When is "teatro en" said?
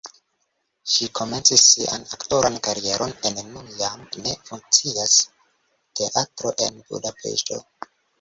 6.01-6.81